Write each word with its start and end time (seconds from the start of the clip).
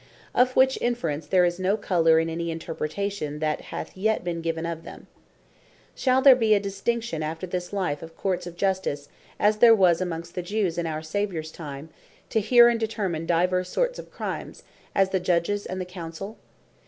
Of 0.33 0.55
which 0.55 0.79
inference, 0.81 1.27
there 1.27 1.45
is 1.45 1.59
no 1.59 1.77
colour 1.77 2.17
in 2.19 2.27
any 2.27 2.49
interpretation 2.49 3.37
that 3.37 3.61
hath 3.65 3.95
yet 3.95 4.23
been 4.23 4.41
given 4.41 4.63
to 4.63 4.73
them: 4.81 5.05
Shall 5.93 6.23
there 6.23 6.35
be 6.35 6.55
a 6.55 6.59
distinction 6.59 7.21
after 7.21 7.45
this 7.45 7.71
life 7.71 8.01
of 8.01 8.17
Courts 8.17 8.47
of 8.47 8.55
Justice, 8.57 9.09
as 9.39 9.57
there 9.57 9.75
was 9.75 10.01
amongst 10.01 10.33
the 10.33 10.41
Jews 10.41 10.79
in 10.79 10.87
our 10.87 11.03
Saviours 11.03 11.51
time, 11.51 11.89
to 12.31 12.39
hear, 12.39 12.67
and 12.67 12.79
determine 12.79 13.27
divers 13.27 13.69
sorts 13.69 13.99
of 13.99 14.09
Crimes; 14.09 14.63
as 14.95 15.11
the 15.11 15.19
Judges, 15.19 15.67
and 15.67 15.79
the 15.79 15.85
Councell? 15.85 16.37